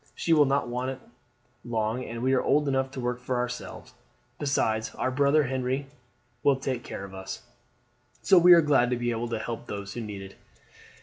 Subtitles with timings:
[0.15, 0.99] She will not want it
[1.63, 3.93] long, and we are old enough to work for ourselves;
[4.39, 5.85] besides, our brother Henri
[6.41, 7.43] will take care of us.
[8.23, 10.35] So we are glad to be able to help those who need it."